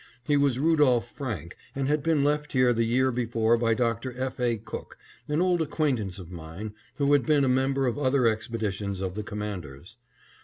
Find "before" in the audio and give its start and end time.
3.11-3.55